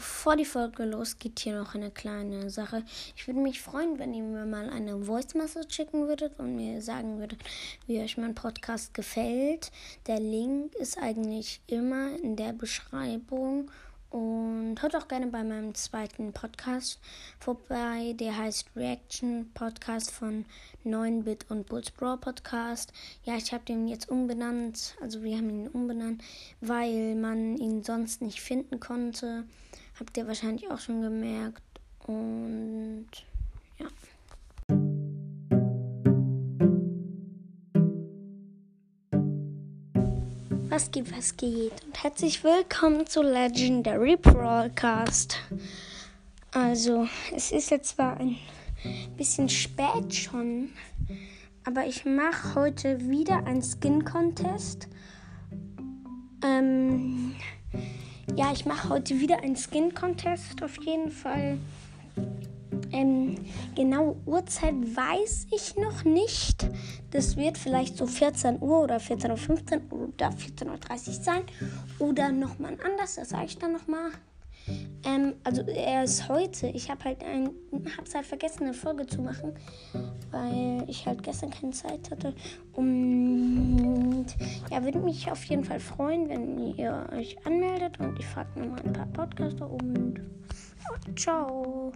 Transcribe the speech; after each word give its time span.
bevor 0.00 0.34
die 0.34 0.46
Folge 0.46 0.86
losgeht, 0.86 1.40
hier 1.40 1.58
noch 1.58 1.74
eine 1.74 1.90
kleine 1.90 2.48
Sache. 2.48 2.84
Ich 3.14 3.26
würde 3.26 3.40
mich 3.40 3.60
freuen, 3.60 3.98
wenn 3.98 4.14
ihr 4.14 4.22
mir 4.22 4.46
mal 4.46 4.70
eine 4.70 5.04
Voice 5.04 5.34
Message 5.34 5.74
schicken 5.74 6.08
würdet 6.08 6.38
und 6.38 6.56
mir 6.56 6.80
sagen 6.80 7.18
würdet, 7.18 7.40
wie 7.86 8.00
euch 8.00 8.16
mein 8.16 8.34
Podcast 8.34 8.94
gefällt. 8.94 9.70
Der 10.06 10.18
Link 10.18 10.74
ist 10.76 10.96
eigentlich 10.96 11.60
immer 11.66 12.16
in 12.16 12.36
der 12.36 12.54
Beschreibung. 12.54 13.70
Und 14.08 14.76
hört 14.80 14.96
auch 14.96 15.06
gerne 15.06 15.28
bei 15.28 15.44
meinem 15.44 15.74
zweiten 15.74 16.32
Podcast 16.32 16.98
vorbei. 17.38 18.14
Der 18.18 18.36
heißt 18.36 18.70
Reaction 18.74 19.50
Podcast 19.52 20.10
von 20.10 20.46
9-Bit 20.84 21.46
und 21.50 21.66
Bulls 21.66 21.90
Brawl 21.90 22.16
Podcast. 22.16 22.92
Ja, 23.22 23.36
ich 23.36 23.52
habe 23.52 23.64
den 23.66 23.86
jetzt 23.86 24.08
umbenannt. 24.08 24.96
Also 25.00 25.22
wir 25.22 25.36
haben 25.36 25.50
ihn 25.50 25.68
umbenannt, 25.68 26.24
weil 26.60 27.14
man 27.14 27.58
ihn 27.58 27.84
sonst 27.84 28.22
nicht 28.22 28.40
finden 28.40 28.80
konnte. 28.80 29.44
Habt 30.00 30.16
ihr 30.16 30.26
wahrscheinlich 30.26 30.66
auch 30.70 30.78
schon 30.78 31.02
gemerkt. 31.02 31.60
Und 32.06 33.06
ja. 33.78 33.86
Was 40.70 40.90
geht, 40.90 41.14
was 41.14 41.36
geht? 41.36 41.84
Und 41.84 42.02
herzlich 42.02 42.42
willkommen 42.42 43.06
zu 43.06 43.20
Legendary 43.20 44.16
Broadcast. 44.16 45.36
Also, 46.52 47.06
es 47.36 47.52
ist 47.52 47.70
jetzt 47.70 47.90
zwar 47.90 48.16
ein 48.16 48.36
bisschen 49.18 49.50
spät 49.50 50.14
schon, 50.14 50.70
aber 51.66 51.84
ich 51.84 52.06
mache 52.06 52.54
heute 52.54 53.06
wieder 53.10 53.44
einen 53.44 53.62
Skin 53.62 54.02
Contest. 54.06 54.88
Ähm, 56.42 57.19
ja, 58.40 58.50
ich 58.52 58.64
mache 58.64 58.88
heute 58.88 59.20
wieder 59.20 59.42
einen 59.42 59.54
Skin 59.54 59.92
Contest 59.92 60.62
auf 60.62 60.82
jeden 60.82 61.10
Fall. 61.10 61.58
Ähm, 62.90 63.34
genaue 63.74 64.16
Uhrzeit 64.24 64.72
weiß 64.72 65.48
ich 65.54 65.76
noch 65.76 66.04
nicht. 66.04 66.66
Das 67.10 67.36
wird 67.36 67.58
vielleicht 67.58 67.98
so 67.98 68.06
14 68.06 68.62
Uhr 68.62 68.80
oder 68.80 68.96
14.15 68.96 69.90
Uhr 69.90 70.08
oder 70.08 70.30
14.30 70.30 70.68
Uhr 70.68 71.12
sein. 71.22 71.42
Oder 71.98 72.32
nochmal 72.32 72.78
anders, 72.82 73.16
das 73.16 73.28
sage 73.28 73.44
ich 73.44 73.58
dann 73.58 73.72
nochmal. 73.72 74.10
Ähm, 75.04 75.34
also 75.44 75.62
er 75.62 76.04
ist 76.04 76.28
heute. 76.28 76.68
Ich 76.68 76.90
habe 76.90 77.04
halt 77.04 77.24
ein, 77.24 77.50
hab's 77.96 78.14
halt 78.14 78.26
vergessen, 78.26 78.64
eine 78.64 78.74
Folge 78.74 79.06
zu 79.06 79.22
machen, 79.22 79.54
weil 80.30 80.84
ich 80.88 81.06
halt 81.06 81.22
gestern 81.22 81.50
keine 81.50 81.72
Zeit 81.72 82.10
hatte. 82.10 82.34
Und 82.72 84.26
ja, 84.70 84.84
würde 84.84 84.98
mich 84.98 85.30
auf 85.30 85.44
jeden 85.44 85.64
Fall 85.64 85.80
freuen, 85.80 86.28
wenn 86.28 86.74
ihr 86.76 87.08
euch 87.12 87.36
anmeldet 87.46 87.98
und 88.00 88.18
ich 88.18 88.26
frage 88.26 88.58
nochmal 88.58 88.80
ein 88.84 88.92
paar 88.92 89.06
Podcaster 89.06 89.70
und 89.70 90.20
ciao. 91.16 91.92